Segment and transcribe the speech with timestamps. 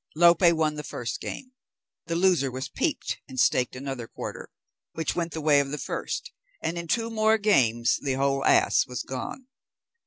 [0.15, 1.51] Lope won the first game;
[2.07, 4.49] the loser was piqued and staked another quarter,
[4.93, 8.87] which went the way of the first; and in two more games the whole ass
[8.87, 9.45] was gone.